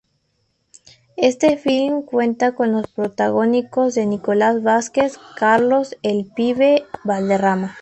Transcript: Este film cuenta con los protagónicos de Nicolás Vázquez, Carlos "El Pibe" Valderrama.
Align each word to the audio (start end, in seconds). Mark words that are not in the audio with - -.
Este 1.17 1.57
film 1.57 2.01
cuenta 2.01 2.55
con 2.55 2.71
los 2.71 2.87
protagónicos 2.87 3.93
de 3.93 4.07
Nicolás 4.07 4.63
Vázquez, 4.63 5.19
Carlos 5.37 5.95
"El 6.01 6.25
Pibe" 6.33 6.85
Valderrama. 7.03 7.69